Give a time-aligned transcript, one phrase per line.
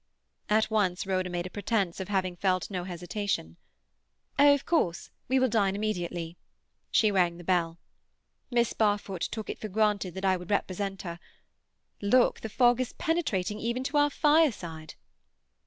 [0.49, 3.57] At once Rhoda made a pretence of having felt no hesitation.
[4.39, 6.37] "Oh, of course we will dine immediately."
[6.89, 7.77] She rang the bell.
[8.49, 11.19] "Miss Barfoot took it for granted that I would represent her.
[12.01, 14.95] Look, the fog is penetrating even to our fireside."